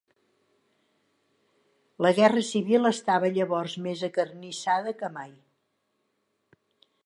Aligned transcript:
La 2.05 2.13
guerra 2.21 2.43
civil 2.49 2.81
restava 2.89 3.31
llavors 3.37 3.77
més 3.89 4.03
acarnissada 4.11 4.95
que 5.03 5.15
mai. 5.21 5.33